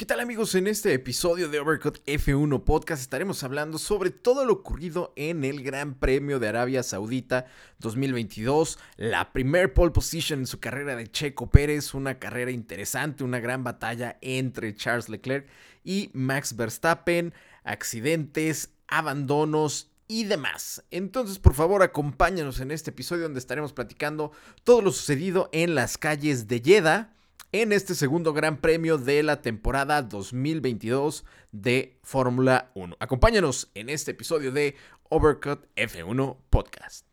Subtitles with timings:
[0.00, 0.54] ¿Qué tal amigos?
[0.54, 5.62] En este episodio de Overcut F1 Podcast estaremos hablando sobre todo lo ocurrido en el
[5.62, 7.44] Gran Premio de Arabia Saudita
[7.80, 13.40] 2022, la primer pole position en su carrera de Checo Pérez, una carrera interesante, una
[13.40, 15.46] gran batalla entre Charles Leclerc
[15.84, 20.82] y Max Verstappen, accidentes, abandonos y demás.
[20.90, 24.32] Entonces, por favor, acompáñanos en este episodio donde estaremos platicando
[24.64, 27.19] todo lo sucedido en las calles de Jeddah
[27.52, 32.96] en este segundo Gran Premio de la temporada 2022 de Fórmula 1.
[33.00, 34.76] Acompáñanos en este episodio de
[35.08, 37.06] Overcut F1 Podcast.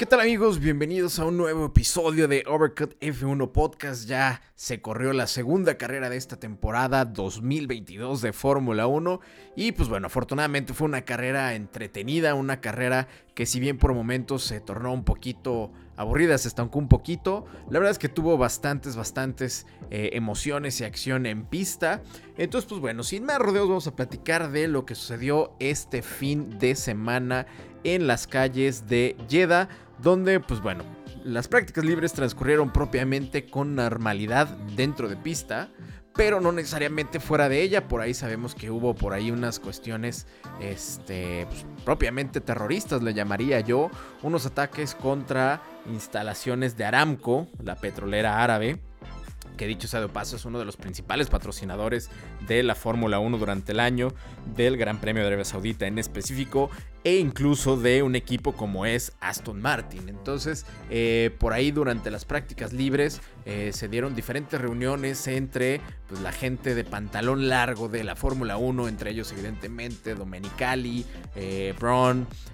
[0.00, 0.60] ¿Qué tal amigos?
[0.60, 4.08] Bienvenidos a un nuevo episodio de Overcut F1 Podcast.
[4.08, 9.20] Ya se corrió la segunda carrera de esta temporada 2022 de Fórmula 1
[9.56, 14.42] y pues bueno, afortunadamente fue una carrera entretenida, una carrera que si bien por momentos
[14.42, 18.96] se tornó un poquito aburrida, se estancó un poquito, la verdad es que tuvo bastantes,
[18.96, 22.02] bastantes eh, emociones y acción en pista.
[22.38, 26.58] Entonces pues bueno, sin más rodeos vamos a platicar de lo que sucedió este fin
[26.58, 27.46] de semana
[27.84, 29.68] en las calles de Jeddah
[30.02, 30.84] donde pues bueno,
[31.24, 35.68] las prácticas libres transcurrieron propiamente con normalidad dentro de pista,
[36.14, 37.88] pero no necesariamente fuera de ella.
[37.88, 40.26] Por ahí sabemos que hubo por ahí unas cuestiones
[40.60, 43.90] este, pues, propiamente terroristas, le llamaría yo,
[44.22, 48.80] unos ataques contra instalaciones de Aramco, la petrolera árabe
[49.60, 52.08] que dicho sea de paso es uno de los principales patrocinadores
[52.46, 54.08] de la Fórmula 1 durante el año,
[54.56, 56.70] del Gran Premio de Arabia Saudita en específico,
[57.04, 60.08] e incluso de un equipo como es Aston Martin.
[60.08, 66.20] Entonces, eh, por ahí durante las prácticas libres eh, se dieron diferentes reuniones entre pues,
[66.20, 71.06] la gente de pantalón largo de la Fórmula 1, entre ellos evidentemente Domenicali,
[71.36, 71.74] eh,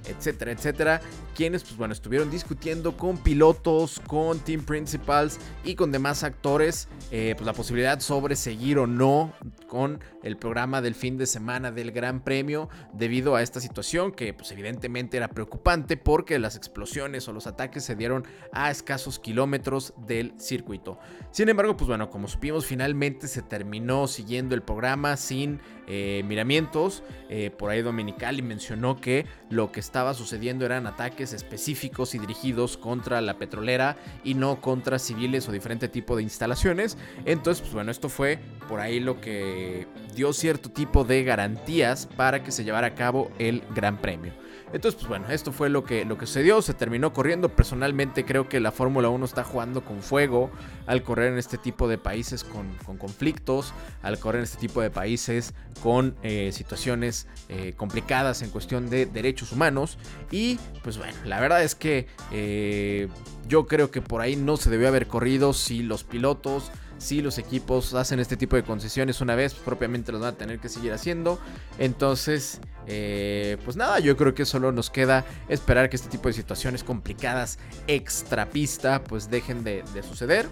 [0.07, 1.01] etcétera, etcétera,
[1.35, 7.41] quienes pues bueno, estuvieron discutiendo con pilotos, con team principals y con demás actores pues,
[7.43, 9.33] la posibilidad sobre seguir o no
[9.67, 14.36] con el programa del fin de semana del Gran Premio debido a esta situación que
[14.37, 19.95] pues evidentemente era preocupante porque las explosiones o los ataques se dieron a escasos kilómetros
[20.07, 20.99] del circuito.
[21.31, 27.03] Sin embargo, pues bueno, como supimos, finalmente se terminó siguiendo el programa sin eh, miramientos.
[27.29, 32.77] Eh, por ahí Dominicali mencionó que lo que estaba sucediendo eran ataques específicos y dirigidos
[32.77, 36.97] contra la petrolera y no contra civiles o diferente tipo de instalaciones.
[37.25, 38.39] Entonces, pues bueno, esto fue
[38.69, 43.31] por ahí lo que dio cierto tipo de garantías para que se llevara a cabo
[43.39, 44.33] el Gran Premio.
[44.73, 47.49] Entonces, pues bueno, esto fue lo que, lo que sucedió, se terminó corriendo.
[47.49, 50.51] Personalmente creo que la Fórmula 1 está jugando con fuego
[50.87, 52.67] al correr en este tipo de países con,
[52.99, 53.73] conflictos,
[54.03, 59.07] al correr en este tipo de países con eh, situaciones eh, complicadas en cuestión de
[59.07, 59.99] derechos humanos.
[60.33, 63.09] Y pues bueno, la verdad es que eh,
[63.47, 67.39] yo creo que por ahí no se debió haber corrido si los pilotos si los
[67.39, 70.93] equipos hacen este tipo de concesiones una vez, propiamente los van a tener que seguir
[70.93, 71.39] haciendo.
[71.79, 76.35] Entonces, eh, pues nada, yo creo que solo nos queda esperar que este tipo de
[76.35, 80.49] situaciones complicadas extra pista pues dejen de, suceder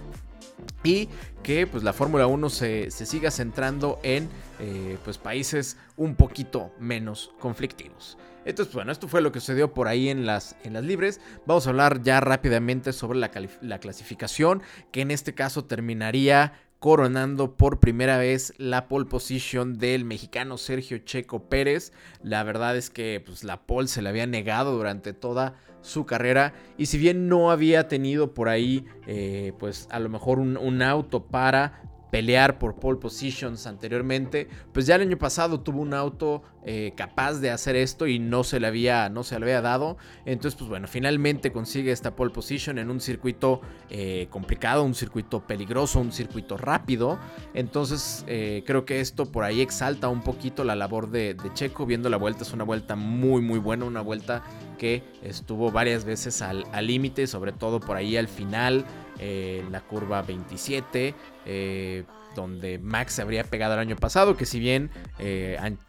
[0.83, 1.09] y
[1.43, 4.29] que pues la Fórmula 1 se, siga centrando en
[4.61, 8.19] eh, pues países un poquito menos conflictivos.
[8.45, 11.21] Entonces, bueno, esto fue lo que sucedió por ahí en las, en las libres.
[11.47, 13.31] Vamos a hablar ya rápidamente sobre la,
[13.63, 14.63] la clasificación,
[14.93, 16.53] que en este caso terminaría
[16.85, 21.93] coronando por primera vez la pole position del mexicano Sergio Checo Pérez.
[22.23, 26.53] La verdad es que pues, la pole se le había negado durante toda su carrera
[26.77, 31.27] y si bien no había tenido por ahí eh, pues a lo mejor un auto
[31.27, 31.85] para
[32.15, 37.41] pelear por pole positions anteriormente, pues ya el año pasado tuvo un auto eh, capaz
[37.41, 39.97] de hacer esto y no se le había, no se le había dado.
[40.25, 43.61] Entonces, pues bueno, finalmente consigue esta pole position en un circuito
[43.91, 47.19] eh, complicado, un circuito peligroso, un circuito rápido.
[47.53, 51.87] Entonces, eh, creo que esto por ahí exalta un poquito la labor de, de Checo.
[51.87, 54.43] Viendo la vuelta, es una vuelta muy, muy buena, una vuelta
[54.79, 58.85] que estuvo varias veces al límite, sobre todo por ahí al final
[59.19, 61.15] en la curva 27,
[61.47, 62.05] eh,
[62.35, 64.91] donde Max se habría pegado el año pasado, que si bien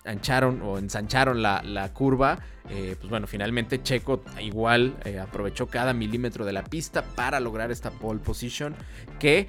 [0.03, 2.39] ancharon o ensancharon la, curva,
[2.69, 7.91] eh, pues bueno, finalmente Checo igual aprovechó cada milímetro de la pista para lograr esta
[7.91, 8.75] pole position,
[9.19, 9.47] que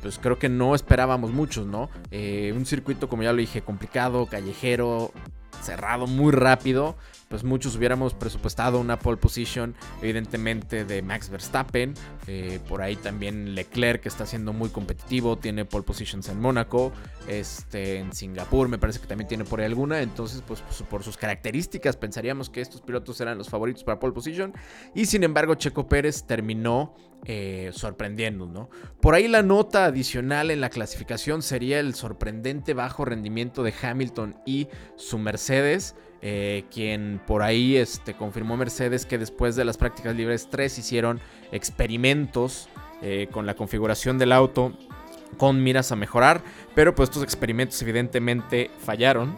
[0.00, 1.90] pues creo que no esperábamos muchos, ¿no?
[2.10, 5.12] un circuito, como ya lo dije, complicado, callejero,
[5.62, 6.96] cerrado muy rápido,
[7.28, 11.94] pues muchos hubiéramos presupuestado una pole position, evidentemente de Max Verstappen.
[12.26, 16.92] Eh, por ahí también Leclerc, que está siendo muy competitivo, tiene pole positions en Mónaco,
[17.26, 20.00] este, en Singapur, me parece que también tiene por ahí alguna.
[20.00, 24.14] Entonces, pues, pues por sus características, pensaríamos que estos pilotos eran los favoritos para pole
[24.14, 24.54] position.
[24.94, 26.94] Y sin embargo, Checo Pérez terminó
[27.24, 28.70] eh, sorprendiendo, ¿no?
[29.00, 34.36] Por ahí la nota adicional en la clasificación sería el sorprendente bajo rendimiento de Hamilton
[34.46, 35.94] y su Mercedes.
[36.20, 41.20] Eh, quien por ahí este, confirmó Mercedes que después de las prácticas libres 3 hicieron
[41.52, 42.68] experimentos
[43.02, 44.72] eh, con la configuración del auto
[45.36, 46.42] con miras a mejorar,
[46.74, 49.36] pero pues estos experimentos evidentemente fallaron.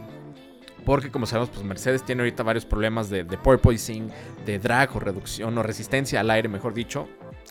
[0.87, 4.11] Porque como sabemos, pues Mercedes tiene ahorita varios problemas de, de porpoising,
[4.47, 7.07] de drag o reducción o resistencia al aire, mejor dicho.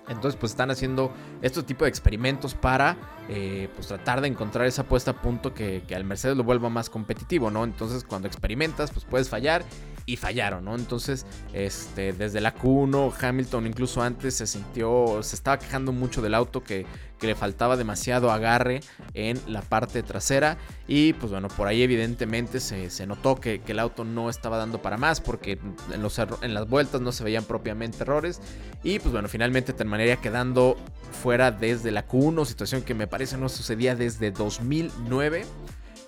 [0.07, 2.97] Entonces, pues están haciendo este tipo de experimentos para
[3.29, 6.69] eh, pues tratar de encontrar esa puesta a punto que, que, al Mercedes lo vuelva
[6.69, 7.63] más competitivo, ¿no?
[7.63, 9.63] Entonces, cuando experimentas, pues puedes fallar
[10.09, 10.75] y fallaron, ¿no?
[10.75, 16.33] Entonces, este, desde la Q1, Hamilton incluso antes se sintió, se estaba quejando mucho del
[16.33, 16.87] auto que,
[17.19, 18.79] que le faltaba demasiado agarre
[19.13, 20.57] en la parte trasera.
[20.87, 24.97] Y pues bueno, por ahí evidentemente se, notó que, el auto no estaba dando para
[24.97, 25.59] más porque
[25.93, 28.41] en, los, en las vueltas no se veían propiamente errores.
[28.83, 30.75] Y pues bueno, finalmente terminaría quedando
[31.21, 35.45] fuera desde la Q1, situación que me parece no sucedía desde 2009.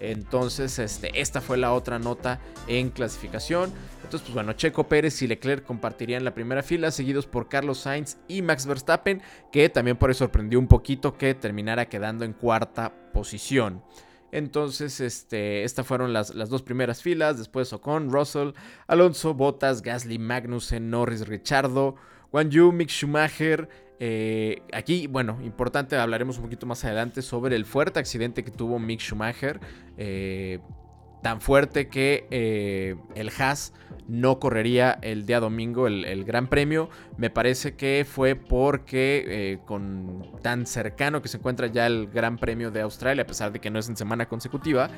[0.01, 3.71] Entonces, este, esta fue la otra nota en clasificación.
[4.03, 8.17] Entonces, pues bueno, Checo Pérez y Leclerc compartirían la primera fila, seguidos por Carlos Sainz
[8.27, 9.21] y Max Verstappen,
[9.51, 13.83] que también por eso sorprendió un poquito que terminara quedando en cuarta posición.
[14.31, 17.37] Entonces, este, estas fueron las, las, dos primeras filas.
[17.37, 18.51] Después Ocon, Russell,
[18.87, 21.95] Alonso, Bottas, Gasly, Magnussen, Norris, Richardo,
[22.31, 23.69] Juan Yu, Mick Schumacher,
[24.03, 28.79] eh, aquí, bueno, importante, hablaremos un poquito más adelante sobre el fuerte accidente que tuvo
[28.79, 29.59] Mick Schumacher.
[29.95, 30.57] Eh,
[31.21, 33.73] tan fuerte que eh, el Haas
[34.07, 36.89] no correría el día domingo el, Gran Premio.
[37.15, 42.71] Me parece que fue porque con tan cercano que se encuentra ya el Gran Premio
[42.71, 44.89] de Australia, a pesar de que no es en semana consecutiva,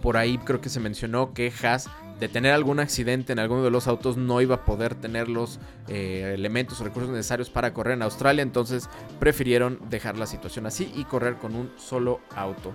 [0.00, 3.70] por ahí creo que se mencionó que Haas de tener algún accidente en alguno de
[3.70, 5.58] los autos no iba a poder tener los
[5.88, 10.92] eh, elementos o recursos necesarios para correr en Australia, entonces prefirieron dejar la situación así
[10.94, 12.72] y correr con un solo auto.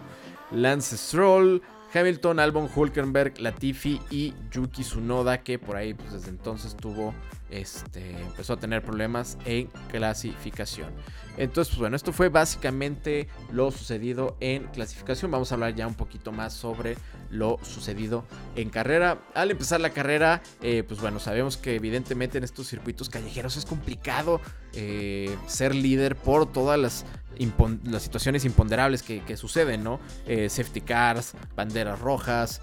[0.52, 1.62] Lance Stroll,
[1.94, 7.14] Hamilton, Albon, Hulkenberg, Latifi y Yuki Tsunoda, que por ahí pues, desde entonces tuvo,
[7.50, 10.90] este, empezó a tener problemas en clasificación.
[11.38, 15.32] Entonces, pues bueno, esto fue básicamente lo sucedido en clasificación.
[15.32, 16.98] Vamos a hablar ya un poquito más sobre
[17.30, 18.24] lo sucedido
[18.56, 19.20] en carrera.
[19.34, 23.66] Al empezar la carrera, eh, pues bueno, sabemos que evidentemente en estos circuitos callejeros es
[23.66, 24.40] complicado
[24.74, 27.06] eh, ser líder por todas las
[28.00, 30.00] situaciones imponderables que, suceden, ¿no?
[30.26, 32.62] Eh, safety cars, banderas rojas,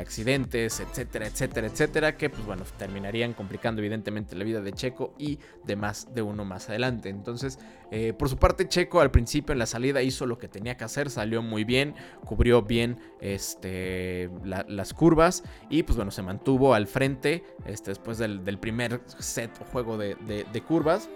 [0.00, 5.38] accidentes, etcétera, etcétera, etcétera, que pues bueno, terminarían complicando evidentemente la vida de Checo y
[5.64, 7.08] de más de uno más adelante.
[7.08, 7.58] Entonces,
[7.90, 10.84] eh, por su parte, Checo al principio en la salida hizo lo que tenía que
[10.84, 16.86] hacer, salió muy bien, cubrió bien este, las curvas y pues bueno, se mantuvo al
[16.86, 21.08] frente este, después del, primer set o juego de curvas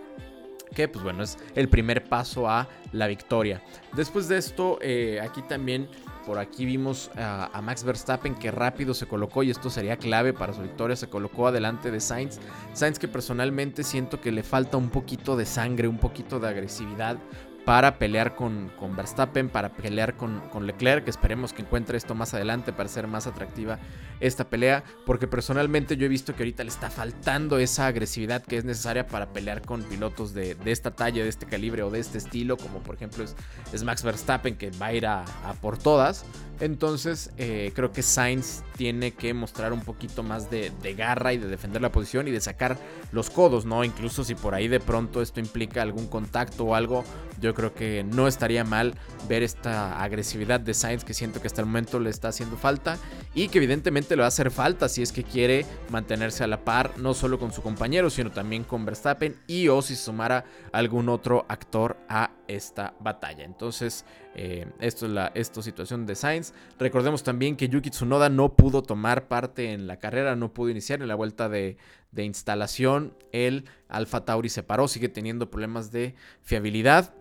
[0.74, 3.62] que pues bueno, es el primer paso a la victoria.
[3.94, 5.88] Después de esto, eh, aquí también,
[6.26, 10.52] por aquí vimos a, Max Verstappen que rápido se colocó y esto sería clave para
[10.52, 12.40] su victoria, se colocó adelante de Sainz.
[12.72, 17.16] Sainz que personalmente siento que le falta un poquito de sangre, un poquito de agresividad
[17.64, 22.14] para pelear con, con Verstappen, para pelear con, con, Leclerc, que esperemos que encuentre esto
[22.14, 23.78] más adelante para ser más atractiva
[24.20, 28.56] esta pelea, porque personalmente yo he visto que ahorita le está faltando esa agresividad que
[28.56, 32.18] es necesaria para pelear con pilotos de, esta talla, de este calibre o de este
[32.18, 36.24] estilo, como por ejemplo es, Max Verstappen, que va a ir a, a por todas.
[36.58, 41.38] Entonces eh, creo que Sainz tiene que mostrar un poquito más de, de, garra y
[41.38, 42.78] de defender la posición y de sacar
[43.12, 43.84] los codos, ¿no?
[43.84, 47.04] Incluso si por ahí de pronto esto implica algún contacto o algo,
[47.40, 48.94] yo creo que no estaría mal
[49.28, 52.96] ver esta agresividad de Sainz que siento que hasta el momento le está haciendo falta
[53.34, 56.64] y que evidentemente le va a hacer falta si es que quiere mantenerse a la
[56.64, 61.08] par no solo con su compañero sino también con Verstappen y o si sumara algún
[61.08, 63.44] otro actor a esta batalla.
[63.44, 66.52] Entonces, eh, esto es la situación de Sainz.
[66.78, 71.02] Recordemos también que Yuki Tsunoda no pudo tomar parte en la carrera, no pudo iniciar
[71.02, 71.76] en la vuelta de,
[72.12, 73.14] de instalación.
[73.32, 77.14] El Alfa Tauri se paró, sigue teniendo problemas de fiabilidad.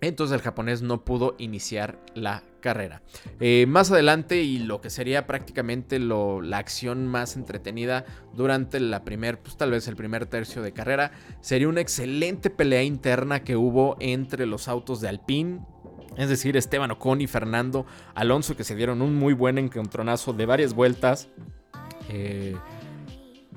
[0.00, 3.02] Entonces el japonés no pudo iniciar la carrera.
[3.40, 9.40] Eh, más adelante y lo que sería prácticamente la acción más entretenida durante la primer,
[9.40, 13.96] pues tal vez el primer tercio de carrera, sería una excelente pelea interna que hubo
[14.00, 15.60] entre los autos de Alpine,
[16.16, 20.46] Es decir, Esteban Ocon y Fernando Alonso que se dieron un muy buen encontronazo de
[20.46, 21.28] varias vueltas.
[22.08, 22.56] Eh,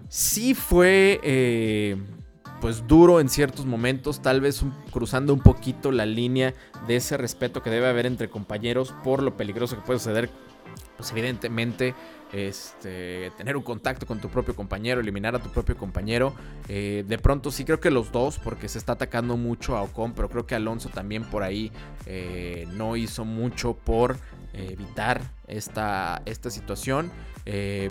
[0.10, 1.98] sí fue eh,
[2.62, 6.53] pues duro en ciertos momentos, tal vez cruzando un poquito la línea
[6.88, 10.30] de ese respeto que debe haber entre compañeros por lo peligroso que puede suceder.
[11.01, 11.96] Pues evidentemente
[12.31, 16.36] este, tener un contacto con tu propio compañero, eliminar a tu propio compañero.
[16.70, 20.13] Eh, de pronto sí creo que los dos, porque se está atacando mucho a Ocon,
[20.13, 21.72] pero creo que Alonso también por ahí
[22.05, 24.17] eh, no hizo mucho por
[24.53, 27.12] eh, evitar esta, esta situación.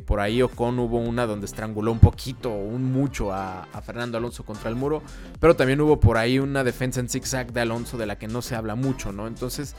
[0.06, 4.44] por ahí Ocon hubo una donde estranguló un poquito, un mucho a, a, Fernando Alonso
[4.44, 5.02] contra el muro,
[5.40, 8.40] pero también hubo por ahí una defensa en zigzag de Alonso de la que no
[8.40, 9.26] se habla mucho, ¿no?
[9.26, 9.74] Entonces,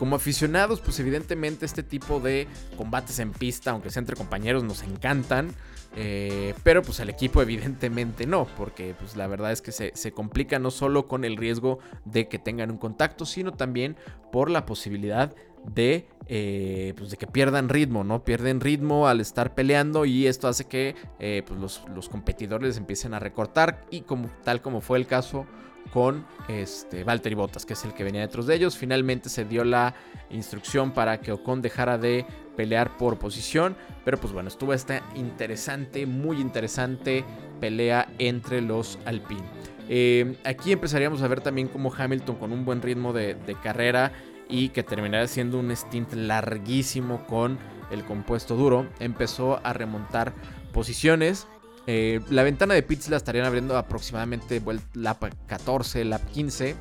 [0.00, 4.82] como aficionados, pues evidentemente este tipo de combates en pista, aunque sea entre compañeros, nos
[4.82, 5.50] encantan.
[5.94, 10.58] Eh, pero pues el equipo evidentemente no, porque pues la verdad es que se, complica
[10.58, 13.94] no solo con el riesgo de que tengan un contacto, sino también
[14.32, 18.24] por la posibilidad de, eh, pues de que pierdan ritmo, ¿no?
[18.24, 23.14] Pierden ritmo al estar peleando y esto hace que eh, pues los, los, competidores empiecen
[23.14, 25.46] a recortar y como, tal como fue el caso
[25.92, 28.76] con este, Valtteri Bottas, que es el que venía detrás de ellos.
[28.76, 29.94] Finalmente se dio la
[30.30, 32.24] instrucción para que Ocon dejara de
[32.56, 33.76] pelear por posición.
[34.04, 37.24] Pero pues bueno, estuvo esta interesante, muy interesante
[37.60, 39.42] pelea entre los Alpine.
[39.88, 44.12] Eh, aquí empezaríamos a ver también como Hamilton con un buen ritmo de carrera
[44.50, 47.58] y que terminará siendo un stint larguísimo con
[47.90, 50.32] el compuesto duro, empezó a remontar
[50.72, 51.46] posiciones
[51.86, 54.62] eh, la ventana de pits la estarían abriendo aproximadamente
[54.94, 56.76] la 14, la 15.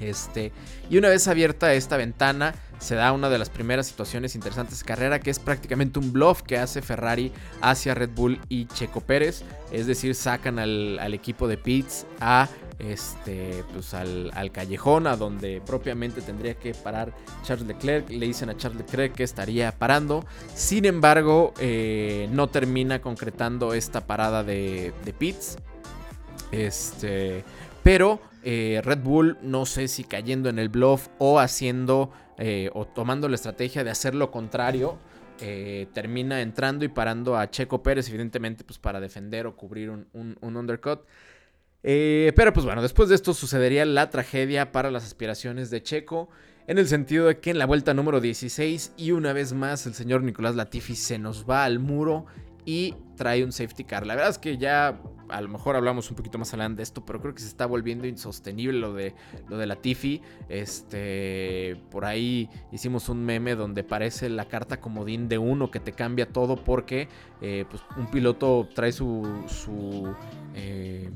[0.00, 0.52] Este,
[0.88, 4.86] y una vez abierta esta ventana, se da una de las primeras situaciones interesantes de
[4.86, 9.42] carrera, que es prácticamente un bluff que hace Ferrari hacia Red Bull y Checo Pérez.
[9.70, 12.48] Es decir, sacan al, al equipo de pits a
[12.80, 18.08] este, pues al, callejón, a donde propiamente tendría que parar Charles Leclerc.
[18.10, 20.24] Le dicen a Charles Leclerc que estaría parando.
[20.54, 25.58] Sin embargo, eh, no termina concretando esta parada de, de pits.
[26.50, 27.44] Este,
[27.82, 32.86] pero eh, Red Bull, no sé si cayendo en el bluff o haciendo eh, o
[32.86, 34.98] tomando la estrategia de hacer lo contrario.
[35.94, 40.56] termina entrando y parando a Checo Pérez, evidentemente, pues para defender o cubrir un, un
[40.56, 41.00] undercut.
[41.82, 46.28] Eh, pero pues bueno, después de esto sucedería la tragedia para las aspiraciones de Checo,
[46.66, 49.94] en el sentido de que en la vuelta número 16 y una vez más el
[49.94, 52.26] señor Nicolás Latifi se nos va al muro
[52.64, 54.06] y trae un safety car.
[54.06, 57.04] La verdad es que ya a lo mejor hablamos un poquito más adelante de esto,
[57.04, 59.14] pero creo que se está volviendo insostenible lo de
[59.48, 60.22] lo de Latifi.
[60.48, 65.92] Este, por ahí hicimos un meme donde parece la carta comodín de uno que te
[65.92, 67.08] cambia todo porque
[67.40, 70.14] eh, pues, un piloto trae su, su
[70.54, 71.10] eh,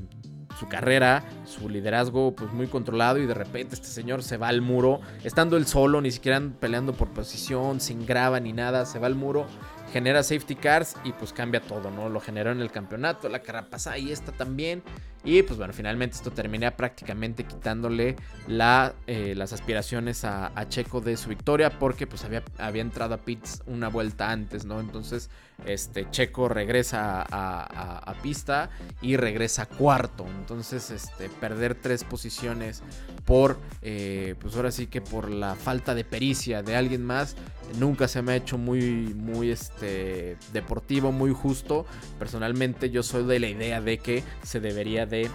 [0.57, 4.61] su carrera, su liderazgo pues muy controlado y de repente este señor se va al
[4.61, 9.07] muro, estando él solo, ni siquiera peleando por posición, sin grava ni nada, se va
[9.07, 9.47] al muro,
[9.95, 12.09] genera safety cars y pues cambia todo, ¿no?
[12.09, 14.83] Lo generó en el campeonato, la carrera pasa y esta también.
[15.23, 21.15] Y pues bueno, finalmente esto termina prácticamente quitándole la, eh, las aspiraciones a, Checo de
[21.15, 24.81] su victoria porque pues había, había entrado a pits una vuelta antes, ¿no?
[24.81, 25.29] Entonces
[25.65, 28.69] este, Checo regresa a, pista
[29.01, 30.25] y regresa cuarto.
[30.39, 32.81] Entonces este, perder tres posiciones
[33.25, 37.35] por, eh, pues ahora sí que por la falta de pericia de alguien más,
[37.79, 41.85] nunca se me ha hecho muy, muy este, deportivo, muy justo.
[42.19, 45.29] Personalmente yo soy de la idea de que se debería de eh,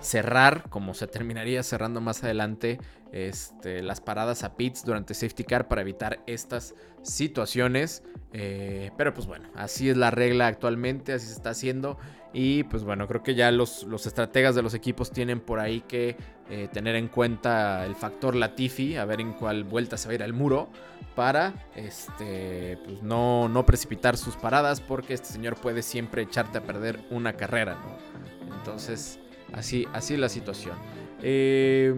[0.00, 2.78] cerrar, como se terminaría cerrando más adelante,
[3.12, 8.02] este, las paradas a pits durante safety car para evitar estas situaciones.
[8.32, 11.98] Eh, pero pues bueno, así es la regla actualmente, así se está haciendo.
[12.32, 15.82] Y pues bueno, creo que ya los, los estrategas de los equipos tienen por ahí
[15.82, 16.16] que
[16.48, 20.14] eh, tener en cuenta el factor Latifi, a ver en cuál vuelta se va a
[20.14, 20.70] ir al muro,
[21.14, 26.62] para este, pues no, no precipitar sus paradas, porque este señor puede siempre echarte a
[26.62, 27.76] perder una carrera.
[28.58, 29.18] Entonces,
[29.52, 30.76] así, así la situación.
[31.22, 31.94] Eh,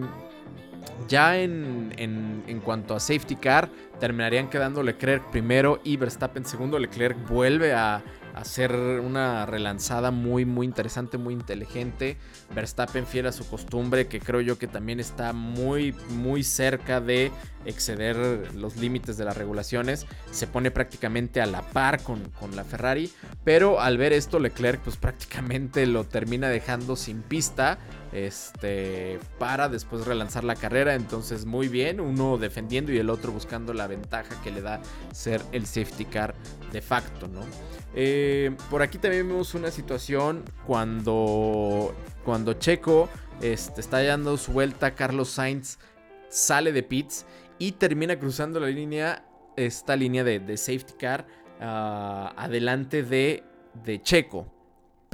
[1.07, 6.79] ya en, en, en, cuanto a safety car, terminarían quedando Leclerc primero y Verstappen segundo.
[6.79, 8.03] Leclerc vuelve a
[8.35, 12.17] hacer una relanzada muy muy interesante, muy inteligente.
[12.53, 17.31] Verstappen fiel a su costumbre, que creo yo que también está muy muy cerca de
[17.65, 20.05] exceder los límites de las regulaciones.
[20.31, 23.09] Se pone prácticamente a la par con, con la Ferrari,
[23.45, 27.77] pero al ver esto Leclerc pues prácticamente lo termina dejando sin pista
[28.15, 30.95] este, para después relanzar la carrera.
[30.95, 34.81] Entonces, muy bien, uno defendiendo y el otro buscando la ventaja que le da
[35.11, 36.33] ser el safety car
[36.71, 37.41] de facto, ¿no?
[37.93, 41.93] Eh, por aquí también vemos una situación cuando
[42.23, 43.09] cuando Checo
[43.41, 45.77] este, está dando su vuelta, Carlos Sainz
[46.29, 47.25] sale de pits
[47.59, 51.27] y termina cruzando la línea, esta línea de, safety car,
[51.59, 53.43] ah, adelante de,
[53.83, 54.54] de, Checo.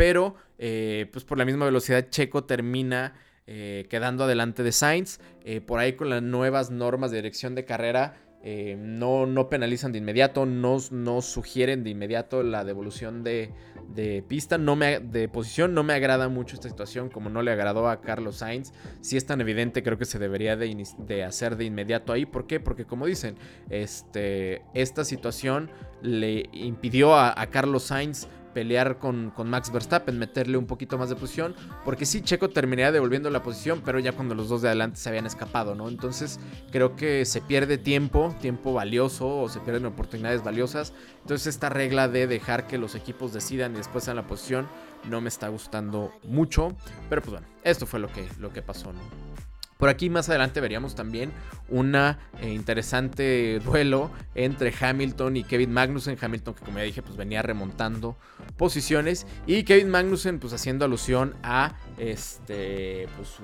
[0.01, 3.13] Pero, eh, pues por la misma velocidad, Checo termina
[3.45, 5.19] eh, quedando adelante de Sainz.
[5.45, 8.17] Eh, por ahí con las nuevas normas de dirección de carrera,
[8.79, 13.53] no, no, penalizan de inmediato, no, no, sugieren de inmediato la devolución de,
[14.27, 15.75] pista, no me, de posición.
[15.75, 18.73] No me agrada mucho esta situación, como no le agradó a Carlos Sainz.
[19.01, 22.25] Si es tan evidente, creo que se debería de, hacer de inmediato ahí.
[22.25, 22.59] ¿Por qué?
[22.59, 23.35] Porque como dicen,
[23.69, 25.69] este, esta situación
[26.01, 31.55] le impidió a Carlos Sainz pelear con, Max Verstappen, meterle un poquito más de posición,
[31.83, 35.09] porque sí, Checo terminaría devolviendo la posición, pero ya cuando los dos de adelante se
[35.09, 35.87] habían escapado, ¿no?
[35.87, 36.39] Entonces
[36.71, 40.93] creo que se pierde tiempo, tiempo valioso, o se pierden oportunidades valiosas.
[41.21, 44.67] Entonces esta regla de dejar que los equipos decidan y después en la posición
[45.09, 46.75] no me está gustando mucho,
[47.09, 49.30] pero pues bueno, esto fue lo que, lo que pasó, ¿no?
[49.81, 51.31] Por aquí más adelante veríamos también
[51.67, 56.19] una eh, interesante duelo entre Hamilton y Kevin Magnussen.
[56.21, 58.15] Hamilton que como ya dije pues venía remontando
[58.57, 63.41] posiciones y Kevin Magnussen pues haciendo alusión a este pues su,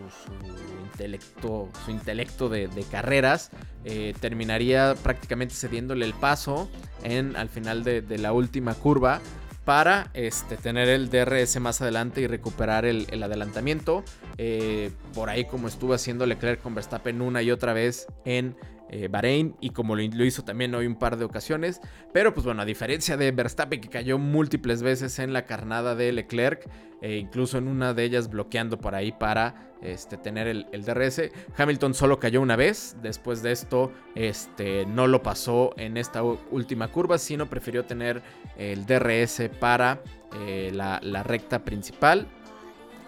[0.86, 3.50] intelecto su intelecto de, carreras
[3.84, 6.70] eh, terminaría prácticamente cediéndole el paso
[7.02, 9.22] en al final de la última curva
[9.68, 14.06] para este, tener el DRS más adelante y recuperar el, adelantamiento.
[14.38, 18.56] Eh, por ahí como estuvo haciendo Leclerc con Verstappen una y otra vez en
[18.90, 21.82] eh, Bahrein y como lo, hizo también hoy un par de ocasiones.
[22.14, 26.12] Pero pues bueno, a diferencia de Verstappen que cayó múltiples veces en la carnada de
[26.12, 26.70] Leclerc,
[27.02, 31.94] e incluso en una de ellas bloqueando por ahí para este, tener el, DRS, Hamilton
[31.94, 37.18] solo cayó una vez, después de esto este, no lo pasó en esta última curva,
[37.18, 38.24] sino prefirió tener
[38.58, 40.02] el DRS para
[40.40, 42.28] eh, la, la recta principal.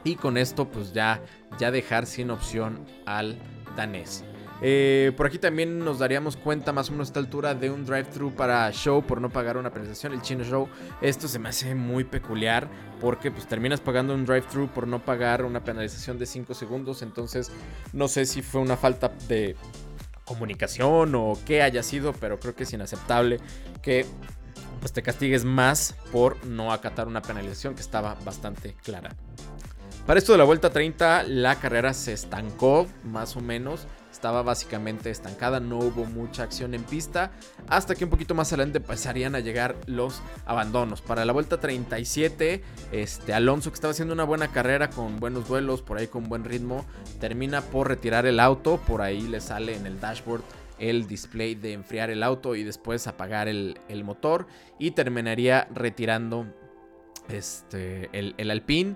[0.04, 1.22] Y con esto pues ya,
[1.58, 3.38] ya dejar sin opción al
[3.76, 4.24] danés.
[4.62, 7.86] Eh, por aquí también nos daríamos cuenta más o menos a esta altura de un
[7.86, 10.68] drive-thru para show por no pagar una penalización, el chino show.
[11.02, 12.68] Esto se me hace muy peculiar
[13.00, 17.02] porque pues terminas pagando un drive-thru por no pagar una penalización de 5 segundos.
[17.02, 17.52] Entonces
[17.94, 19.56] no sé si fue una falta de
[20.26, 23.40] comunicación o qué haya sido, pero creo que es inaceptable
[23.82, 24.06] que
[24.80, 29.16] pues te castigues más por no acatar una penalización que estaba bastante clara.
[30.06, 33.88] Para esto de la vuelta 30, la carrera se estancó más o menos
[34.20, 37.32] estaba básicamente estancada, no hubo mucha acción en pista,
[37.70, 41.02] hasta que un poquito más adelante empezarían a llegar los abandonos.
[41.02, 45.82] Para la vuelta 37, este Alonso que estaba haciendo una buena carrera con buenos vuelos,
[45.82, 46.86] por ahí con buen ritmo,
[47.22, 50.44] termina por retirar el auto, por ahí le sale en el dashboard
[50.80, 54.48] el display de enfriar el auto y después apagar el, motor
[54.80, 56.46] y terminaría retirando
[57.30, 58.96] este, el, el Alpine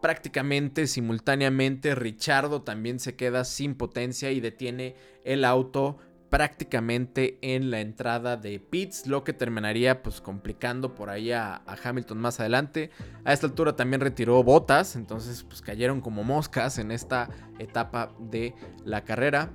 [0.00, 7.80] prácticamente simultáneamente Richardo también se queda sin potencia y detiene el auto prácticamente en la
[7.80, 12.90] entrada de pits, lo que terminaría pues complicando por ahí a, Hamilton más adelante.
[13.24, 18.54] A esta altura también retiró botas, entonces pues cayeron como moscas en esta etapa de
[18.84, 19.52] la carrera.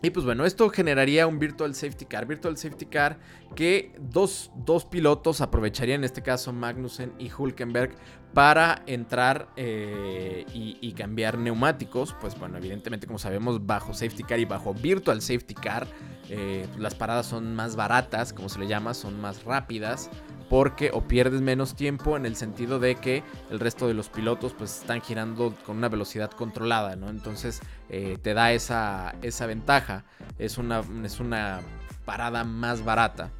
[0.00, 2.26] Y pues bueno, esto generaría un Virtual Safety Car.
[2.26, 3.18] Virtual Safety Car
[3.56, 7.96] que dos, dos pilotos aprovecharían, en este caso Magnussen y Hulkenberg,
[8.32, 12.14] para entrar eh, y, cambiar neumáticos.
[12.20, 15.86] Pues bueno, evidentemente como sabemos bajo safety car y bajo virtual safety car
[16.28, 20.10] eh, las paradas son más baratas, como se le llama, son más rápidas.
[20.48, 24.54] Porque o pierdes menos tiempo en el sentido de que el resto de los pilotos
[24.54, 27.10] pues están girando con una velocidad controlada, ¿no?
[27.10, 30.04] Entonces eh, te da esa, esa ventaja.
[30.38, 31.60] Es una, es una
[32.04, 33.30] parada más barata.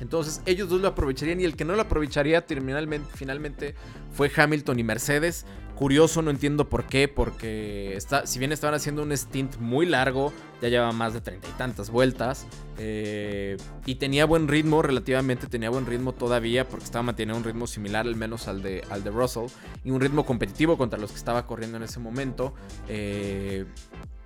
[0.00, 2.44] Entonces ellos dos lo aprovecharían y el que no lo aprovecharía
[3.14, 3.74] finalmente
[4.12, 5.46] fue Hamilton y Mercedes.
[5.74, 10.32] Curioso, no entiendo por qué, porque está, si bien estaban haciendo un stint muy largo,
[10.62, 12.46] ya llevaba más de treinta y tantas vueltas,
[12.78, 17.66] eh, y tenía buen ritmo, relativamente tenía buen ritmo todavía, porque estaba manteniendo un ritmo
[17.66, 19.48] similar al menos al de, al de Russell,
[19.84, 22.54] y un ritmo competitivo contra los que estaba corriendo en ese momento.
[22.88, 23.66] Eh,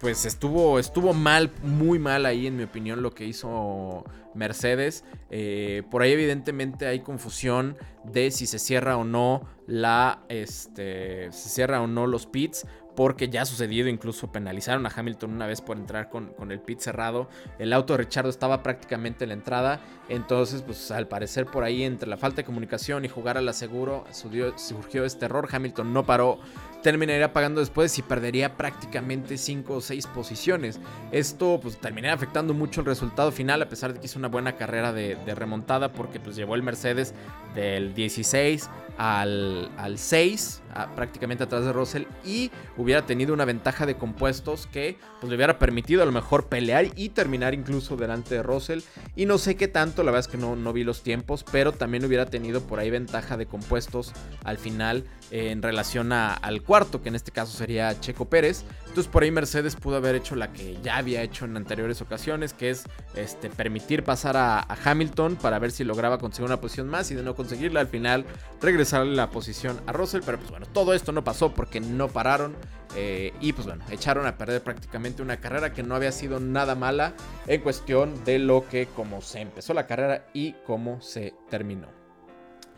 [0.00, 5.04] pues estuvo, estuvo mal, muy mal ahí en mi opinión lo que hizo Mercedes.
[5.30, 11.48] Eh, por ahí evidentemente hay confusión de si se cierra o no la, este, se
[11.50, 15.60] cierra o no los pits porque ya ha sucedido, incluso penalizaron a Hamilton una vez
[15.60, 17.28] por entrar con, el pit cerrado.
[17.58, 21.82] El auto de Richardo estaba prácticamente en la entrada, entonces pues al parecer por ahí
[21.82, 25.48] entre la falta de comunicación y jugar a la seguro surgió este error.
[25.50, 26.40] Hamilton no paró
[26.82, 30.80] terminaría pagando después y perdería prácticamente 5 o 6 posiciones.
[31.12, 34.56] Esto pues terminaría afectando mucho el resultado final a pesar de que hizo una buena
[34.56, 37.14] carrera de, remontada porque pues llevó el Mercedes
[37.54, 38.68] del 16
[39.02, 40.60] al, al 6,
[40.94, 45.58] prácticamente atrás de Russell, y hubiera tenido una ventaja de compuestos que pues, le hubiera
[45.58, 48.80] permitido a lo mejor pelear y terminar incluso delante de Russell.
[49.16, 51.72] Y no sé qué tanto, la verdad es que no, no vi los tiempos, pero
[51.72, 54.12] también hubiera tenido por ahí ventaja de compuestos
[54.44, 58.64] al final en relación al cuarto, que en este caso sería Checo Pérez.
[58.90, 62.52] Entonces por ahí Mercedes pudo haber hecho la que ya había hecho en anteriores ocasiones,
[62.52, 67.08] que es este, permitir pasar a, Hamilton para ver si lograba conseguir una posición más
[67.12, 68.24] y de no conseguirla al final
[68.60, 70.22] regresarle la posición a Russell.
[70.26, 72.56] Pero pues bueno, todo esto no pasó porque no pararon.
[72.96, 76.74] Eh, y pues bueno, echaron a perder prácticamente una carrera que no había sido nada
[76.74, 77.14] mala
[77.46, 81.86] en cuestión de lo que como se empezó la carrera y cómo se terminó.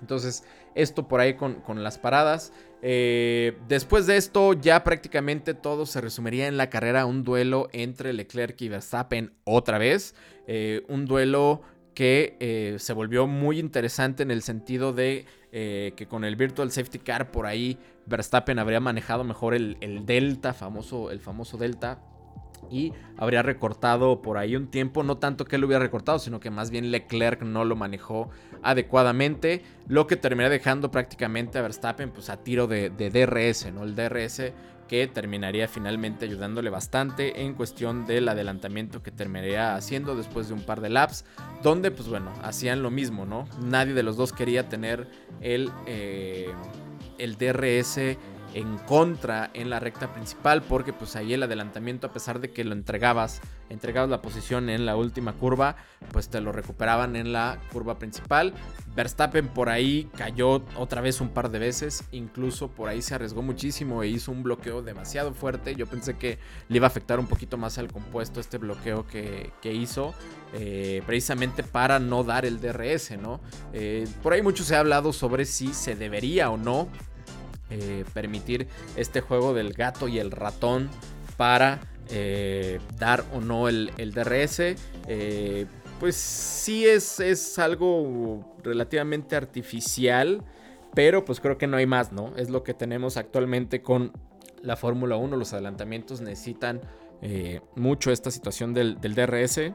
[0.02, 0.44] Entonces,
[0.74, 2.52] esto por ahí con, las paradas.
[2.82, 7.06] Eh, después de esto, ya prácticamente todo se resumiría en la carrera.
[7.06, 10.14] Un duelo entre Leclerc y Verstappen otra vez.
[10.46, 11.62] Eh, un duelo
[11.94, 16.98] que eh, se volvió muy interesante en el sentido de que con el Virtual Safety
[16.98, 22.00] Car por ahí Verstappen habría manejado mejor el, el Delta, famoso, el famoso Delta
[22.70, 26.50] y habría recortado por ahí un tiempo, no tanto que él hubiera recortado, sino que
[26.50, 28.30] más bien Leclerc no lo manejó
[28.62, 33.84] adecuadamente, lo que terminaría dejando prácticamente a Verstappen pues a tiro de, DRS, ¿no?
[33.84, 34.52] El DRS
[34.88, 40.62] que terminaría finalmente ayudándole bastante en cuestión del adelantamiento que terminaría haciendo después de un
[40.62, 41.24] par de laps,
[41.62, 43.46] donde pues bueno, hacían lo mismo, ¿no?
[43.62, 45.08] Nadie de los dos quería tener
[45.40, 46.50] el, eh,
[47.18, 48.18] el DRS
[48.54, 52.64] en contra en la recta principal porque pues ahí el adelantamiento a pesar de que
[52.64, 55.76] lo entregabas, entregabas la posición en la última curva,
[56.12, 58.52] pues te lo recuperaban en la curva principal.
[58.94, 63.40] Verstappen por ahí cayó otra vez un par de veces, incluso por ahí se arriesgó
[63.40, 65.74] muchísimo e hizo un bloqueo demasiado fuerte.
[65.74, 66.38] Yo pensé que
[66.68, 70.14] le iba a afectar un poquito más al compuesto este bloqueo que, hizo,
[70.52, 73.40] eh, precisamente para no dar el DRS, ¿no?
[73.72, 76.88] Eh, por ahí mucho se ha hablado sobre si se debería o no
[77.74, 80.90] eh, permitir este juego del gato y el ratón
[81.38, 81.80] para
[82.10, 84.76] eh, dar o no el, DRS.
[85.08, 85.66] Eh,
[85.98, 90.44] pues sí es, es algo relativamente artificial,
[90.94, 92.36] pero pues creo que no hay más, ¿no?
[92.36, 94.12] Es lo que tenemos actualmente con
[94.60, 95.36] la Fórmula 1.
[95.36, 96.80] Los adelantamientos necesitan
[97.76, 99.72] mucho esta situación del, del DRS.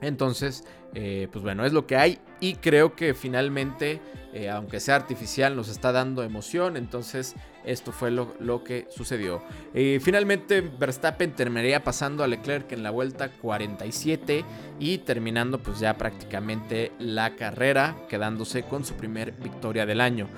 [0.00, 4.00] Entonces, eh, pues bueno, es lo que hay y creo que finalmente,
[4.32, 6.76] eh, aunque sea artificial, nos está dando emoción.
[6.76, 9.42] Entonces, esto fue lo, que sucedió.
[9.74, 14.44] Eh, finalmente, Verstappen terminaría pasando a Leclerc en la vuelta 47
[14.78, 20.28] y terminando pues ya prácticamente la carrera, quedándose con su primer victoria del año.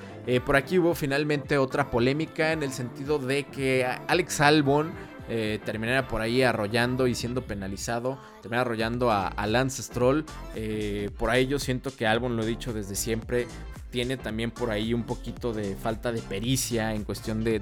[0.44, 4.92] por aquí hubo finalmente otra polémica en el sentido de que Alex Albon
[5.34, 10.26] eh, terminara por ahí arrollando y siendo penalizado, terminara arrollando a, Lance Stroll.
[10.54, 13.46] Eh, por ahí yo siento que Albon, lo he dicho desde siempre,
[13.92, 17.60] tiene también por ahí un poquito de falta de pericia en cuestión de,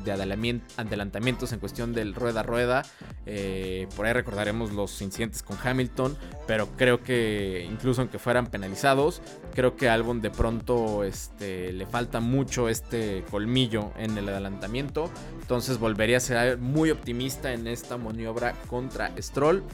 [0.76, 2.82] adelantamientos, en cuestión del rueda a rueda.
[3.26, 6.16] Eh, por ahí recordaremos los incidentes con Hamilton,
[6.46, 9.20] pero creo que incluso aunque fueran penalizados,
[9.54, 15.10] creo que Albon de pronto este, le falta mucho este colmillo en el adelantamiento.
[15.40, 19.64] Entonces volvería a ser muy optimista en esta maniobra contra Stroll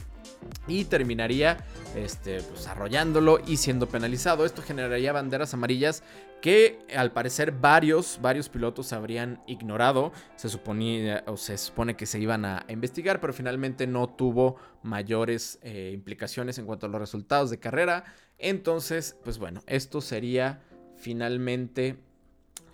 [0.67, 4.45] y terminaría este, pues, arrollándolo y siendo penalizado.
[4.45, 6.03] Esto generaría banderas amarillas
[6.41, 10.11] que al parecer varios, varios pilotos habrían ignorado.
[10.35, 15.59] Se suponía o se supone que se iban a investigar, pero finalmente no tuvo mayores
[15.61, 18.05] eh, implicaciones en cuanto a los resultados de carrera.
[18.37, 20.61] Entonces, pues bueno, esto sería
[20.95, 21.97] finalmente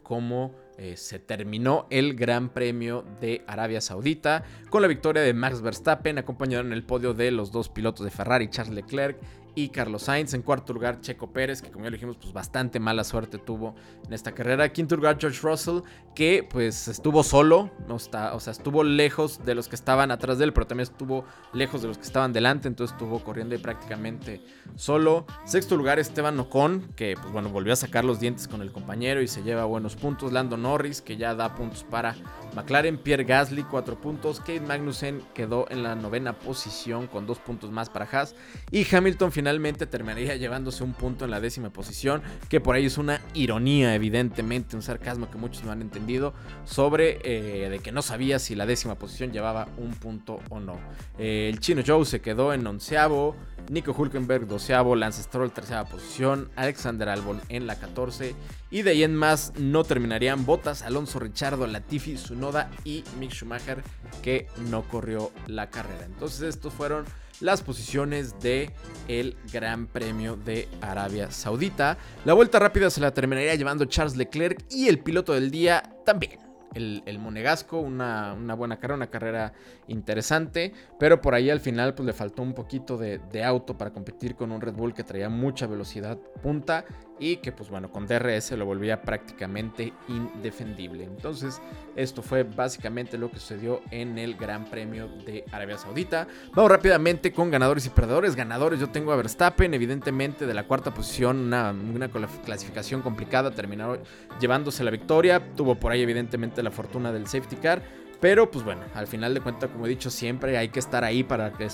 [0.02, 5.62] como eh, se terminó el Gran Premio de Arabia Saudita con la victoria de Max
[5.62, 9.18] Verstappen, acompañado en el podio de los dos pilotos de Ferrari, Charles Leclerc
[9.56, 10.34] y Carlos Sainz.
[10.34, 14.13] En cuarto lugar, Checo Pérez, que como ya dijimos, pues bastante mala suerte tuvo en
[14.13, 14.72] esta carrera.
[14.72, 15.80] Quinto lugar, George Russell,
[16.16, 20.38] que pues estuvo solo, no está, o sea, estuvo lejos de los que estaban atrás
[20.38, 24.42] de él, pero también estuvo lejos de los que estaban delante, entonces estuvo corriendo prácticamente
[24.76, 25.26] solo.
[25.46, 29.22] Sexto lugar, Esteban Ocon, que pues bueno, volvió a sacar los dientes con el compañero
[29.22, 30.32] y se lleva buenos puntos.
[30.32, 32.16] Lando Norris, que ya da puntos para
[32.56, 32.98] McLaren.
[32.98, 34.39] Pierre Gasly, cuatro puntos.
[34.39, 38.36] Kate Magnussen quedó en la novena posición con dos puntos más para Haas.
[38.72, 39.42] Y Hamilton finalmente
[39.89, 44.75] terminaría llevándose un punto en la décima posición, que por ahí es una ironía, evidentemente,
[44.75, 46.34] un sarcasmo que muchos no han entendido,
[46.65, 50.77] sobre eh, de que no sabía si la décima posición llevaba un punto o no.
[51.17, 53.36] Eh, el chino Joe se quedó en onceavo,
[53.69, 58.36] Nico Hulkenberg doceavo, Lance Stroll tercera posición, Alexander Albon en la 14
[58.71, 63.84] y de ahí en más no terminarían Botas, Alonso Richardo, Latifi, Sunoda y Mick Schumacher
[64.21, 66.06] que no corrió la carrera.
[66.06, 67.06] Entonces estos fueron
[67.43, 68.71] las posiciones de
[69.08, 71.97] el Gran Premio de Arabia Saudita.
[72.25, 76.39] La vuelta rápida se la terminaría llevando Charles Leclerc y el piloto del día también
[76.73, 79.53] el, Monegasco, una, buena carrera, una carrera
[79.88, 83.91] interesante, pero por ahí al final pues le faltó un poquito de, de, auto para
[83.91, 86.86] competir con un Red Bull que traía mucha velocidad punta
[87.19, 91.04] y que pues bueno, con DRS lo volvía prácticamente indefendible.
[91.04, 91.62] Entonces,
[91.95, 96.28] esto fue básicamente lo que sucedió en el Gran Premio de Arabia Saudita.
[96.54, 98.36] Vamos rápidamente con ganadores y perdedores.
[98.36, 102.10] Ganadores, yo tengo a Verstappen, evidentemente de la cuarta posición, una,
[102.43, 103.97] clasificación complicada, terminó
[104.39, 105.54] llevándose la victoria.
[105.56, 107.82] Tuvo por ahí evidentemente la fortuna del safety car.
[108.19, 111.23] Pero pues bueno, al final de cuentas, como he dicho siempre, hay que estar ahí
[111.23, 111.67] para que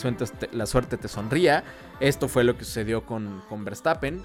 [0.51, 1.63] la suerte te sonría.
[1.99, 4.23] Esto fue lo que sucedió con Verstappen.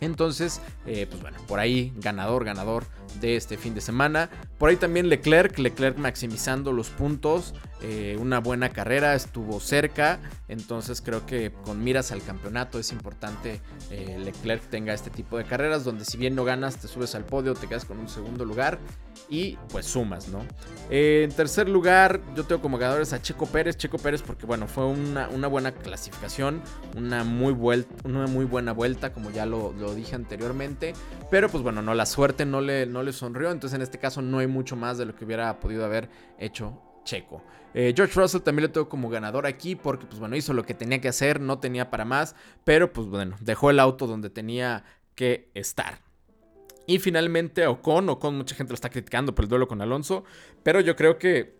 [0.00, 2.84] Entonces, eh, pues bueno, por ahí ganador, ganador
[3.20, 4.30] de este fin de semana.
[4.58, 10.18] Por ahí también Leclerc, Leclerc maximizando los puntos, eh, una buena carrera, estuvo cerca,
[10.48, 13.60] entonces creo que con miras al campeonato es importante
[13.92, 17.24] eh, Leclerc tenga este tipo de carreras donde si bien no ganas te subes al
[17.24, 18.80] podio, te quedas con un segundo lugar
[19.28, 20.40] y pues sumas, ¿no?
[20.90, 24.66] Eh, en tercer lugar yo tengo como ganadores a Checo Pérez, Checo Pérez porque bueno,
[24.66, 26.62] fue una, buena clasificación,
[26.96, 27.52] una muy,
[28.04, 30.94] una muy buena vuelta como ya lo, dije anteriormente,
[31.30, 34.20] pero pues bueno, no, la suerte no le, no le sonrió, entonces en este caso
[34.20, 36.08] no mucho más de lo que hubiera podido haber
[36.38, 37.42] hecho Checo.
[37.74, 40.74] Eh, George Russell también lo tengo como ganador aquí porque pues bueno, hizo lo que
[40.74, 42.34] tenía que hacer, no tenía para más,
[42.64, 44.84] pero pues bueno, dejó el auto donde tenía
[45.14, 46.00] que estar.
[46.86, 50.24] Y finalmente Ocon, Ocon mucha gente lo está criticando por el duelo con Alonso,
[50.62, 51.58] pero yo creo que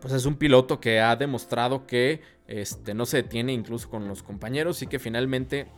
[0.00, 4.22] pues es un piloto que ha demostrado que este, no se detiene incluso con los
[4.22, 5.68] compañeros y que finalmente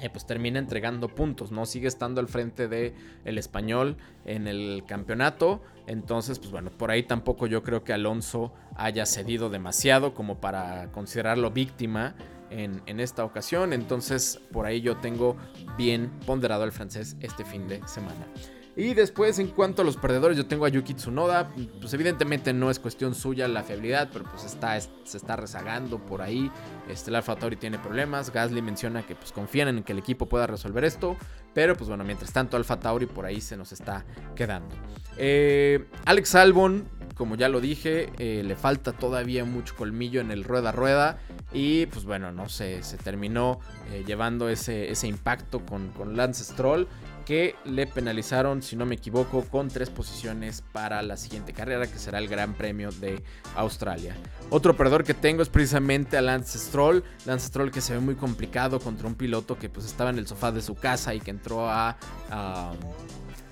[0.00, 1.66] eh, pues termina entregando puntos, ¿no?
[1.66, 5.62] Sigue estando al frente de el español en el campeonato.
[5.86, 10.90] Entonces, pues bueno, por ahí tampoco yo creo que Alonso haya cedido demasiado como para
[10.92, 12.14] considerarlo víctima
[12.50, 13.72] en, en, esta ocasión.
[13.72, 15.36] Entonces, por ahí yo tengo
[15.76, 18.26] bien ponderado al francés este fin de semana.
[18.74, 21.52] Y después, en cuanto a los perdedores, yo tengo a Yuki Tsunoda.
[21.80, 26.22] Pues evidentemente no es cuestión suya la fiabilidad, pero pues está, se está rezagando por
[26.22, 26.50] ahí.
[26.92, 28.30] Este, el Alfa Tauri tiene problemas.
[28.30, 31.16] Gasly menciona que pues confían en que el equipo pueda resolver esto.
[31.54, 34.04] Pero pues bueno, mientras tanto Alfa Tauri por ahí se nos está
[34.36, 34.74] quedando.
[35.16, 40.44] Eh, Alex Albon, como ya lo dije, eh, le falta todavía mucho colmillo en el
[40.44, 41.18] rueda rueda.
[41.52, 46.44] Y pues bueno, no sé, se terminó eh, llevando ese, ese impacto con, con Lance
[46.44, 46.88] Stroll
[47.24, 51.98] que le penalizaron, si no me equivoco, con tres posiciones para la siguiente carrera, que
[51.98, 53.22] será el Gran Premio de
[53.56, 54.14] Australia.
[54.50, 57.02] Otro perdedor que tengo es precisamente a Lance Stroll.
[57.26, 60.26] Lance Stroll que se ve muy complicado contra un piloto que pues estaba en el
[60.26, 61.96] sofá de su casa y que entró a,
[62.30, 62.72] a,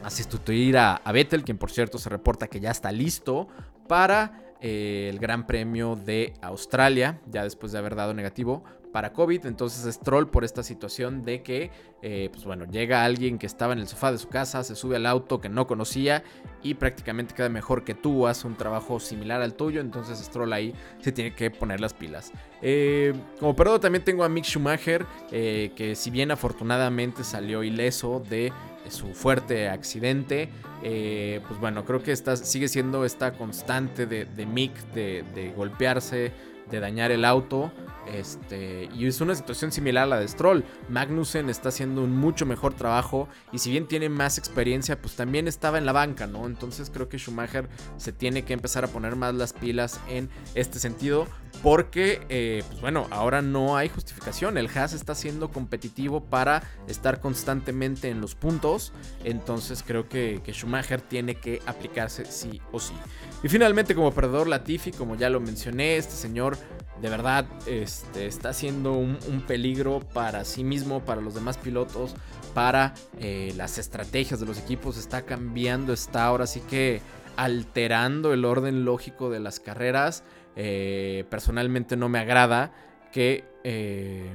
[0.08, 3.48] sustituir a, a Vettel, quien por cierto se reporta que ya está listo
[3.88, 9.46] para eh, el Gran Premio de Australia, ya después de haber dado negativo para COVID.
[9.46, 11.70] Entonces Stroll por esta situación de que,
[12.02, 14.96] eh, pues bueno, llega alguien que estaba en el sofá de su casa, se sube
[14.96, 16.22] al auto que no conocía
[16.62, 19.80] y prácticamente queda mejor que tú, hace un trabajo similar al tuyo.
[19.80, 22.32] Entonces Stroll ahí se tiene que poner las pilas.
[22.62, 28.52] Eh, como perdón también tengo a Mick Schumacher, que si bien afortunadamente salió ileso de
[28.88, 30.48] su fuerte accidente.
[30.82, 36.32] Eh, pues bueno, creo que esta, sigue siendo esta constante de, Mick de, de, golpearse,
[36.70, 37.70] de dañar el auto.
[38.06, 40.64] Este, y es una situación similar a la de Stroll.
[40.88, 45.48] Magnussen está haciendo un mucho mejor trabajo y si bien tiene más experiencia, pues también
[45.48, 46.46] estaba en la banca, ¿no?
[46.46, 50.78] Entonces creo que Schumacher se tiene que empezar a poner más las pilas en este
[50.78, 51.26] sentido
[51.62, 54.56] porque, eh, pues bueno, ahora no hay justificación.
[54.56, 58.92] El Haas está siendo competitivo para estar constantemente en los puntos.
[59.24, 62.94] Entonces creo que, que Schumacher tiene que aplicarse sí o sí.
[63.42, 66.56] Y finalmente como perdedor Latifi, como ya lo mencioné, este señor
[67.00, 72.14] de verdad este, está siendo un, peligro para sí mismo, para los demás pilotos,
[72.54, 74.96] para eh, las estrategias de los equipos.
[74.96, 77.00] Está cambiando, está ahora sí que
[77.36, 80.24] alterando el orden lógico de las carreras.
[80.56, 82.72] Eh, personalmente no me agrada
[83.12, 84.30] que eh,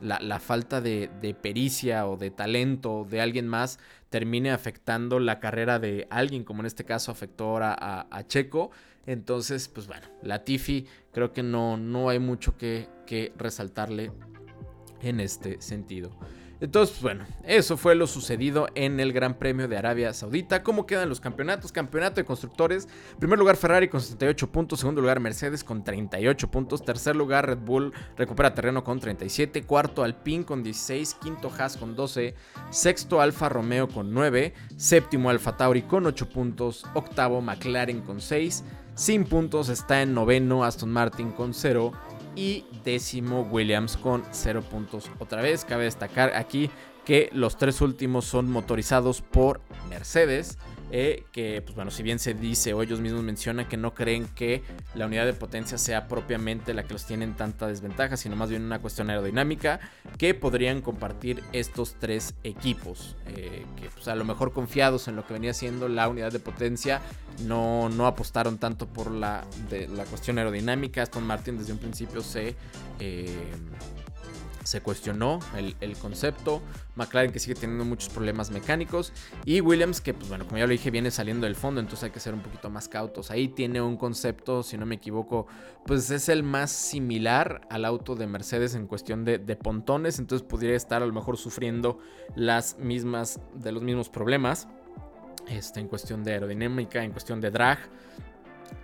[0.00, 6.06] la, falta de, pericia o de talento de alguien más termine afectando la carrera de
[6.10, 8.70] alguien, como en este caso afectó ahora a, Checo.
[9.06, 14.12] Entonces, pues bueno, Latifi creo que no, no hay mucho que, que resaltarle
[15.02, 16.10] en este sentido.
[16.60, 20.62] Entonces, bueno, eso fue lo sucedido en el Gran Premio de Arabia Saudita.
[20.62, 21.72] ¿Cómo quedan los campeonatos?
[21.72, 22.86] Campeonato de constructores.
[23.18, 24.80] Primer lugar Ferrari con 68 puntos.
[24.80, 26.84] Segundo lugar Mercedes con 38 puntos.
[26.84, 29.62] Tercer lugar Red Bull recupera terreno con 37.
[29.62, 31.14] Cuarto Alpine con 16.
[31.14, 32.34] Quinto Haas con 12.
[32.68, 34.52] Sexto Alfa Romeo con 9.
[34.76, 36.84] Séptimo Alfa Tauri con 8 puntos.
[36.92, 38.64] Octavo McLaren con 6.
[39.00, 41.90] Sin puntos está en noveno Aston Martin con 0.
[42.36, 45.10] y décimo Williams con 0 puntos.
[45.18, 46.68] Otra vez, cabe destacar aquí
[47.06, 50.58] que los tres últimos son motorizados por Mercedes.
[50.92, 54.26] Eh, que pues bueno, si bien se dice o ellos mismos mencionan que no creen
[54.26, 54.62] que
[54.94, 58.50] la unidad de potencia sea propiamente la que los tiene en tanta desventaja, sino más
[58.50, 59.78] bien una cuestión aerodinámica,
[60.18, 65.26] que podrían compartir estos tres equipos, eh, que pues a lo mejor confiados en lo
[65.26, 67.00] que venía siendo la unidad de potencia,
[67.44, 71.02] no, no apostaron tanto por la, la cuestión aerodinámica.
[71.02, 72.56] Aston Martin desde un principio se...
[72.98, 73.28] Eh,
[74.64, 76.62] se cuestionó el, concepto.
[76.96, 79.12] McLaren que sigue teniendo muchos problemas mecánicos.
[79.44, 82.10] Y Williams que, pues bueno, como ya lo dije, viene saliendo del fondo, entonces hay
[82.10, 83.30] que ser un poquito más cautos.
[83.30, 85.46] Ahí tiene un concepto, si no me equivoco,
[85.86, 90.18] pues es el más similar al auto de Mercedes en cuestión de, pontones.
[90.18, 91.98] Entonces podría estar a lo mejor sufriendo
[92.34, 94.68] las mismas, de los mismos problemas.
[95.48, 97.78] Este, en cuestión de aerodinámica, en cuestión de drag.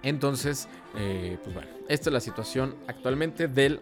[0.03, 3.81] Entonces, eh, pues bueno, esta es la situación actualmente del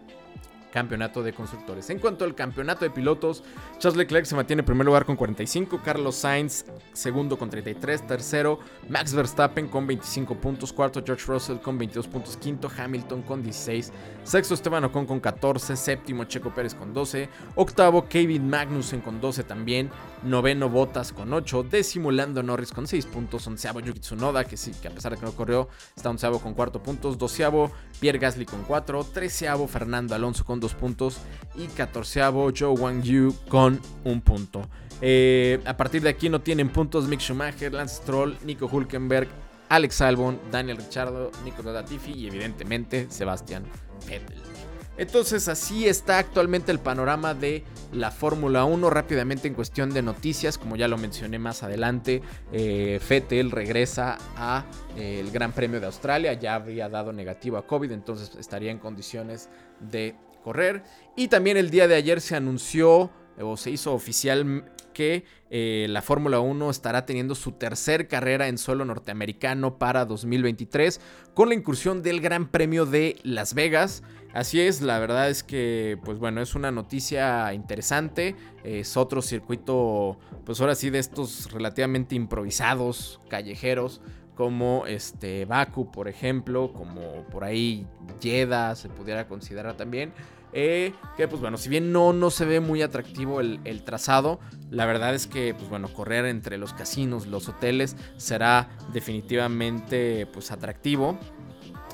[0.75, 1.89] campeonato de constructores.
[1.89, 3.43] En cuanto al campeonato de pilotos,
[3.79, 8.59] Charles Leclerc se mantiene en primer lugar con 45, Carlos Sainz segundo con 33, tercero
[8.89, 13.93] Max Verstappen con 25 puntos, cuarto George Russell con 22 puntos, quinto Hamilton con 16,
[14.25, 19.45] sexto Esteban Ocon con 14, séptimo Checo Pérez con 12, octavo Kevin Magnussen con 12
[19.45, 19.89] también,
[20.23, 24.89] noveno Bottas con 8, décimo Norris con 6 puntos, onceavo Yuki Tsunoda, que sí, que
[24.89, 28.63] a pesar de que no corrió, está onceavo con 4 puntos, doceavo Pierre Gasly con
[28.63, 31.17] 4, treceavo Fernando Alonso con 2 puntos
[31.55, 34.67] y catorceavo Joe Wang Yu con un punto.
[35.01, 39.27] Eh, a partir de aquí no tienen puntos Mick Schumacher, Lance Stroll, Nico Hulkenberg,
[39.69, 43.63] Alex Albon, Daniel Ricciardo, Nico Latifi y evidentemente Sebastián
[44.07, 44.54] Vettel.
[44.97, 50.57] Entonces así está actualmente el panorama de la Fórmula 1 rápidamente en cuestión de noticias,
[50.57, 55.87] como ya lo mencioné más adelante, eh, Vettel regresa a eh, el Gran Premio de
[55.87, 60.83] Australia, ya había dado negativo a COVID, entonces estaría en condiciones de correr.
[61.15, 66.01] Y también el día de ayer se anunció o se hizo oficial que eh, la
[66.01, 71.01] Fórmula 1 estará teniendo su tercer carrera en suelo norteamericano para 2023
[71.33, 74.01] con la incursión del Gran Premio de Las Vegas.
[74.35, 78.35] Así es, la verdad es que, pues bueno, es una noticia interesante.
[78.65, 84.01] Es otro circuito, pues ahora sí, de estos relativamente improvisados, callejeros,
[84.35, 87.87] como este Baku, por ejemplo, como por ahí
[88.21, 90.11] Jeddah se pudiera considerar también.
[90.51, 94.85] Eh, que pues bueno, si bien no, no se ve muy atractivo el, trazado, la
[94.85, 101.19] verdad es que pues bueno, correr entre los casinos, los hoteles será definitivamente pues atractivo.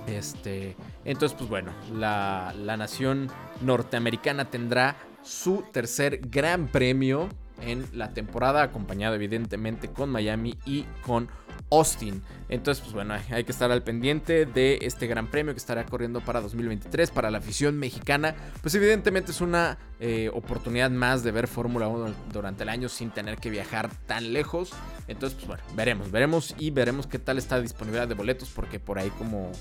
[0.07, 3.29] Este, entonces pues bueno, la, la nación
[3.61, 7.29] norteamericana tendrá su tercer gran premio
[7.61, 11.29] en la temporada, acompañado evidentemente con Miami y con
[11.69, 12.21] Austin.
[12.51, 16.19] Entonces, pues bueno, hay que estar al pendiente de este gran premio que estará corriendo
[16.19, 18.35] para 2023 para la afición mexicana.
[18.61, 23.09] Pues evidentemente es una eh, oportunidad más de ver Fórmula 1 durante el año sin
[23.11, 24.71] tener que viajar tan lejos.
[25.07, 28.79] Entonces, pues bueno, veremos, veremos y veremos qué tal está la disponibilidad de boletos porque
[28.79, 29.51] por ahí como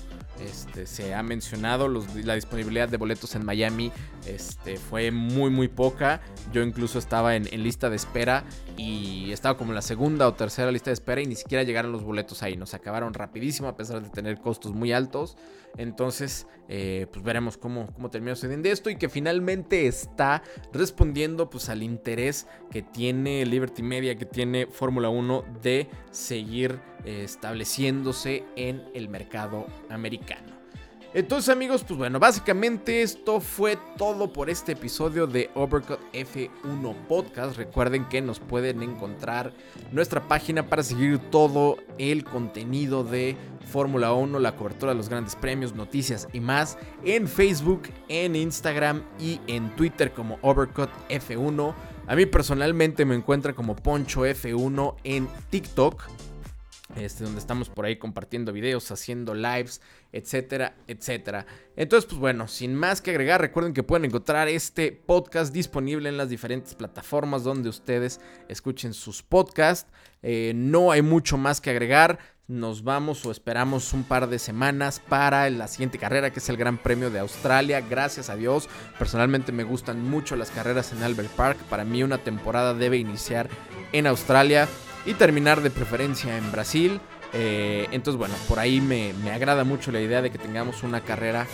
[0.45, 3.91] este, se ha mencionado, la disponibilidad de boletos en Miami
[4.25, 6.21] este, fue muy, muy poca.
[6.51, 8.43] Yo incluso estaba en, lista de espera
[8.77, 11.91] y estaba como en la segunda o tercera lista de espera y ni siquiera llegaron
[11.91, 12.57] los boletos ahí.
[12.57, 15.37] Nos acabaron rapidísimo a pesar de tener costos muy altos.
[15.77, 21.69] Entonces, eh, pues veremos cómo, cómo termina sucediendo esto y que finalmente está respondiendo pues
[21.69, 28.83] al interés que tiene Liberty Media, que tiene Fórmula 1 de seguir eh, estableciéndose en
[28.93, 30.60] el mercado americano.
[31.13, 37.57] Entonces amigos, pues bueno, básicamente esto fue todo por este episodio de Overcut F1 Podcast.
[37.57, 39.51] Recuerden que nos pueden encontrar
[39.91, 43.35] nuestra página para seguir todo el contenido de
[43.69, 49.03] Fórmula 1, la cobertura de los grandes premios, noticias y más en Facebook, en Instagram
[49.19, 51.75] y en Twitter como Overcut F1.
[52.07, 56.03] A mí personalmente me encuentra como Poncho F1 en TikTok.
[56.95, 61.45] Este, donde estamos por ahí compartiendo videos, haciendo lives, etcétera, etcétera.
[61.75, 66.17] Entonces, pues bueno, sin más que agregar, recuerden que pueden encontrar este podcast disponible en
[66.17, 69.89] las diferentes plataformas donde ustedes escuchen sus podcasts.
[70.21, 72.19] Eh, no hay mucho más que agregar.
[72.47, 76.57] Nos vamos o esperamos un par de semanas para la siguiente carrera, que es el
[76.57, 77.79] Gran Premio de Australia.
[77.79, 78.67] Gracias a Dios,
[78.99, 81.57] personalmente me gustan mucho las carreras en Albert Park.
[81.69, 83.49] Para mí una temporada debe iniciar
[83.93, 84.67] en Australia
[85.05, 86.99] y terminar de preferencia en Brasil.
[87.33, 91.47] Eh, entonces, bueno, por ahí me, agrada mucho la idea de que tengamos una carrera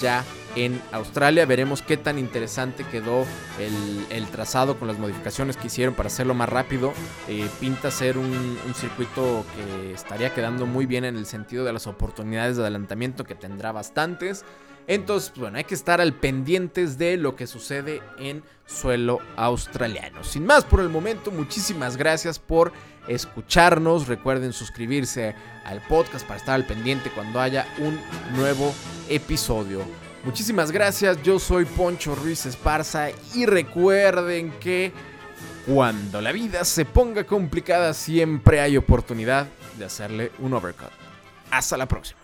[0.00, 0.24] ya
[0.54, 1.44] en Australia.
[1.46, 3.24] Veremos qué tan interesante quedó
[3.58, 6.92] el, trazado con las modificaciones que hicieron para hacerlo más rápido.
[7.28, 11.72] Eh, pinta ser un, un, circuito que estaría quedando muy bien en el sentido de
[11.72, 14.44] las oportunidades de adelantamiento que tendrá bastantes.
[14.86, 20.24] Entonces, pues, bueno, hay que estar al pendientes de lo que sucede en suelo australiano.
[20.24, 22.72] Sin más por el momento, muchísimas gracias por
[23.08, 24.08] escucharnos.
[24.08, 25.34] Recuerden suscribirse
[25.64, 27.98] al podcast para estar al pendiente cuando haya un
[28.36, 28.74] nuevo
[29.08, 29.80] episodio.
[30.24, 34.90] Muchísimas gracias, yo soy Poncho Ruiz Esparza y recuerden que
[35.66, 39.46] cuando la vida se ponga complicada siempre hay oportunidad
[39.78, 40.90] de hacerle un overcut.
[41.50, 42.23] Hasta la próxima.